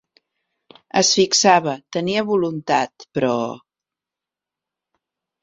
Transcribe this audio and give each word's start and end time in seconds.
Es 1.01 1.11
fixava, 1.17 1.75
tenia 1.97 2.23
voluntat, 2.31 3.07
però... 3.19 3.35